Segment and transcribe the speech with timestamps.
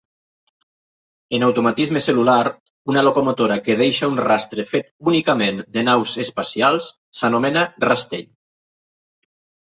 [1.37, 2.47] En automatisme cel·lular,
[2.93, 6.89] una locomotora que deixa un rastre fet únicament de naus espacials
[7.21, 8.25] s'anomena rastell.